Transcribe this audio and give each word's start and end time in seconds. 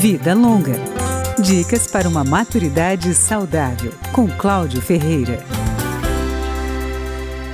Vida 0.00 0.32
Longa. 0.32 0.76
Dicas 1.38 1.86
para 1.86 2.08
uma 2.08 2.24
maturidade 2.24 3.12
saudável, 3.12 3.92
com 4.14 4.26
Cláudio 4.26 4.80
Ferreira. 4.80 5.44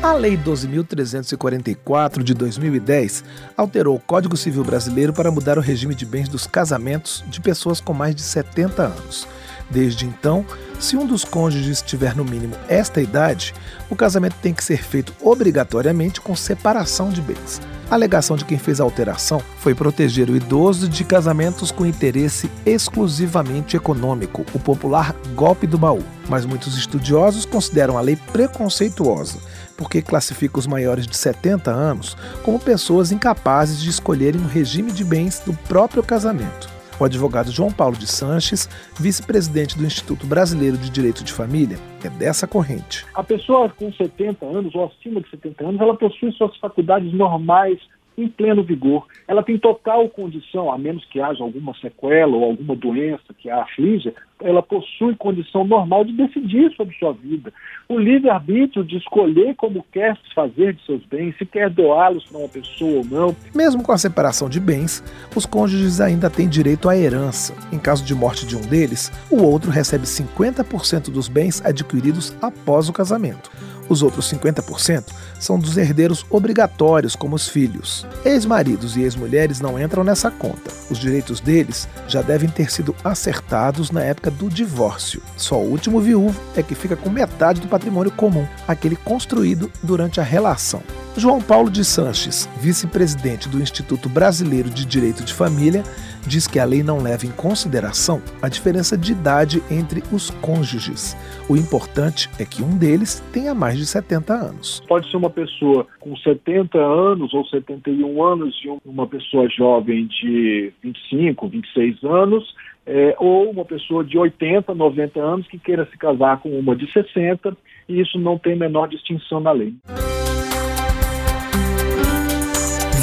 A 0.01 0.12
Lei 0.12 0.37
12.344 0.37 2.22
de 2.22 2.35
2010 2.35 3.24
alterou 3.56 3.96
o 3.96 4.01
Código 4.01 4.37
Civil 4.37 4.62
Brasileiro 4.62 5.12
para 5.12 5.32
mudar 5.32 5.59
o 5.59 5.61
regime 5.61 5.93
de 5.93 6.07
bens 6.07 6.29
dos 6.29 6.46
casamentos 6.46 7.25
de 7.27 7.41
pessoas 7.41 7.80
com 7.80 7.93
mais 7.93 8.14
de 8.14 8.23
70 8.23 8.81
anos. 8.81 9.27
Desde 9.69 10.07
então, 10.07 10.47
se 10.79 10.97
um 10.97 11.05
dos 11.05 11.25
cônjuges 11.25 11.83
tiver 11.83 12.15
no 12.15 12.25
mínimo 12.25 12.55
esta 12.69 13.01
idade, 13.01 13.53
o 13.91 13.97
casamento 13.97 14.37
tem 14.41 14.55
que 14.55 14.63
ser 14.63 14.85
feito 14.85 15.13
obrigatoriamente 15.21 16.21
com 16.21 16.37
separação 16.37 17.11
de 17.11 17.21
bens. 17.21 17.61
A 17.89 17.95
alegação 17.95 18.37
de 18.37 18.45
quem 18.45 18.59
fez 18.59 18.80
a 18.80 18.84
alteração 18.84 19.41
foi 19.59 19.73
proteger 19.73 20.29
o 20.29 20.36
idoso 20.36 20.89
de 20.89 21.05
casamentos 21.05 21.71
com 21.71 21.86
interesse 21.86 22.50
exclusivamente 22.64 23.76
econômico, 23.76 24.45
o 24.53 24.59
popular 24.59 25.14
golpe 25.36 25.68
do 25.68 25.79
baú. 25.79 26.03
Mas 26.29 26.45
muitos 26.45 26.76
estudiosos 26.76 27.45
consideram 27.45 27.96
a 27.96 28.00
lei 28.00 28.17
preconceituosa, 28.32 29.39
porque 29.76 30.03
classifica 30.03 30.59
os 30.59 30.67
maiores 30.67 31.07
de 31.07 31.17
70 31.17 31.71
anos 31.71 32.17
como 32.42 32.59
pessoas 32.59 33.12
incapazes 33.12 33.81
de 33.81 33.89
escolherem 33.89 34.41
o 34.41 34.48
regime 34.48 34.91
de 34.91 35.05
bens 35.05 35.41
do 35.47 35.53
próprio 35.53 36.03
casamento 36.03 36.75
o 36.98 37.05
advogado 37.05 37.50
João 37.50 37.70
Paulo 37.70 37.97
de 37.97 38.06
Sanches, 38.06 38.69
vice-presidente 38.98 39.77
do 39.77 39.84
Instituto 39.84 40.27
Brasileiro 40.27 40.77
de 40.77 40.91
Direito 40.91 41.23
de 41.23 41.33
Família, 41.33 41.78
é 42.05 42.09
dessa 42.09 42.47
corrente. 42.47 43.05
A 43.14 43.23
pessoa 43.23 43.69
com 43.69 43.92
70 43.92 44.47
anos 44.47 44.75
ou 44.75 44.87
acima 44.87 45.20
de 45.20 45.28
70 45.31 45.64
anos, 45.64 45.81
ela 45.81 45.97
possui 45.97 46.33
suas 46.33 46.56
faculdades 46.56 47.12
normais 47.12 47.78
em 48.16 48.28
pleno 48.28 48.62
vigor. 48.62 49.06
Ela 49.28 49.42
tem 49.42 49.58
total 49.58 50.08
condição, 50.08 50.72
a 50.72 50.78
menos 50.78 51.05
que 51.06 51.20
haja 51.20 51.42
alguma 51.42 51.75
sequela 51.75 52.36
ou 52.36 52.44
alguma 52.44 52.75
doença 52.75 53.34
que 53.39 53.50
a 53.50 53.62
aflige, 53.62 54.12
ela 54.41 54.62
possui 54.62 55.14
condição 55.17 55.67
normal 55.67 56.05
de 56.05 56.12
decidir 56.12 56.70
sobre 56.77 56.97
sua 56.97 57.12
vida. 57.12 57.53
O 57.89 57.98
livre-arbítrio 57.98 58.84
de 58.84 58.97
escolher 58.97 59.55
como 59.56 59.84
quer 59.92 60.17
se 60.17 60.34
fazer 60.34 60.75
de 60.75 60.84
seus 60.84 61.05
bens, 61.06 61.36
se 61.39 61.47
quer 61.47 61.70
doá-los 61.70 62.25
para 62.25 62.39
uma 62.39 62.48
pessoa 62.48 62.98
ou 62.98 63.05
não. 63.05 63.36
Mesmo 63.55 63.83
com 63.83 63.92
a 63.92 63.98
separação 63.98 64.48
de 64.48 64.61
bens, 64.61 65.03
os 65.34 65.47
cônjuges 65.47 66.01
ainda 66.01 66.28
têm 66.28 66.48
direito 66.48 66.89
à 66.89 66.97
herança. 66.97 67.55
Em 67.73 67.78
caso 67.78 68.05
de 68.05 68.14
morte 68.14 68.47
de 68.47 68.56
um 68.56 68.61
deles, 68.61 69.11
o 69.30 69.42
outro 69.42 69.70
recebe 69.70 70.05
50% 70.05 71.11
dos 71.11 71.28
bens 71.28 71.64
adquiridos 71.64 72.36
após 72.42 72.89
o 72.89 72.92
casamento. 72.92 73.51
Os 73.89 74.03
outros 74.03 74.31
50% 74.33 75.05
são 75.39 75.59
dos 75.59 75.77
herdeiros 75.77 76.25
obrigatórios, 76.31 77.15
como 77.15 77.37
os 77.37 77.48
filhos. 77.48 78.06
Ex-maridos 78.25 78.97
e 78.97 79.03
ex-mulheres 79.03 79.61
não 79.61 79.81
entram 79.81 80.03
nessa 80.03 80.31
conta. 80.31 80.70
Os 80.91 80.98
direitos 80.98 81.41
deles 81.41 81.89
já 82.09 82.23
devem 82.23 82.48
ter 82.48 82.70
sido 82.70 82.95
acertados 83.05 83.91
na 83.91 84.03
época 84.03 84.31
do 84.31 84.48
divórcio. 84.48 85.23
Só 85.37 85.57
o 85.57 85.70
último 85.70 86.01
viúvo 86.01 86.41
é 86.57 86.62
que 86.62 86.75
fica 86.75 86.97
com 86.97 87.11
metade 87.11 87.61
do 87.61 87.69
patrimônio 87.69 88.11
comum, 88.12 88.47
aquele 88.67 88.97
construído 88.97 89.70
durante 89.83 90.20
a 90.20 90.25
relação. 90.25 90.83
João 91.17 91.41
Paulo 91.41 91.70
de 91.70 91.84
Sanches, 91.84 92.48
vice-presidente 92.61 93.48
do 93.48 93.61
Instituto 93.61 94.09
Brasileiro 94.09 94.69
de 94.69 94.84
Direito 94.84 95.25
de 95.25 95.33
Família, 95.33 95.83
diz 96.27 96.47
que 96.47 96.59
a 96.59 96.65
lei 96.65 96.83
não 96.83 97.03
leva 97.03 97.27
em 97.27 97.31
consideração 97.31 98.21
a 98.43 98.49
diferença 98.49 98.97
de 98.97 99.13
idade 99.13 99.63
entre 99.71 100.03
os 100.13 100.31
cônjuges. 100.31 101.17
O 101.49 101.57
importante 101.57 102.29
é 102.39 102.45
que 102.45 102.63
um 102.63 102.77
deles 102.77 103.21
tenha 103.33 103.55
mais 103.55 103.79
de 103.79 103.87
70 103.87 104.35
anos. 104.35 104.83
Pode 104.89 105.11
ser 105.11 105.17
uma 105.17 105.31
pessoa 105.31 105.87
com 106.01 106.17
70 106.17 106.79
anos 106.79 107.33
ou 107.33 107.45
71 107.47 108.23
anos 108.23 108.55
e 108.65 108.69
uma 108.85 109.07
pessoa 109.07 109.49
jovem 109.49 110.07
de 110.07 110.73
25, 110.83 111.49
26 111.49 112.05
anos, 112.05 112.55
é, 112.87 113.17
ou 113.19 113.51
uma 113.51 113.65
pessoa 113.65 114.05
de 114.05 114.17
80, 114.17 114.75
90 114.75 115.21
anos 115.21 115.47
que 115.49 115.59
queira 115.59 115.87
se 115.91 115.99
casar 115.99 116.39
com 116.41 116.51
uma 116.51 116.77
de 116.77 116.91
60, 116.93 117.57
e 117.89 118.01
isso 118.01 118.19
não 118.19 118.39
tem 118.39 118.57
menor 118.57 118.89
distinção 118.89 119.41
na 119.41 119.53
lei. 119.53 119.75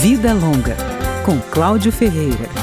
Vida 0.01 0.33
Longa, 0.33 0.75
com 1.25 1.39
Cláudio 1.53 1.91
Ferreira. 1.91 2.62